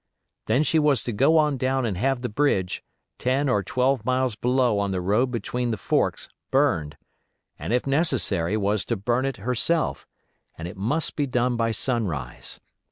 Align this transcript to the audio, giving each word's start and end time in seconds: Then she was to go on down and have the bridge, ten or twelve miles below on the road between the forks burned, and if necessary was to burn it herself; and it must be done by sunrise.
Then 0.47 0.63
she 0.63 0.79
was 0.79 1.03
to 1.03 1.11
go 1.13 1.37
on 1.37 1.57
down 1.57 1.85
and 1.85 1.95
have 1.95 2.23
the 2.23 2.27
bridge, 2.27 2.83
ten 3.19 3.47
or 3.47 3.61
twelve 3.61 4.03
miles 4.03 4.33
below 4.35 4.79
on 4.79 4.89
the 4.89 4.99
road 4.99 5.29
between 5.29 5.69
the 5.69 5.77
forks 5.77 6.27
burned, 6.49 6.97
and 7.59 7.71
if 7.71 7.85
necessary 7.85 8.57
was 8.57 8.83
to 8.85 8.95
burn 8.95 9.25
it 9.27 9.37
herself; 9.37 10.07
and 10.57 10.67
it 10.67 10.75
must 10.75 11.15
be 11.15 11.27
done 11.27 11.55
by 11.55 11.69
sunrise. 11.71 12.59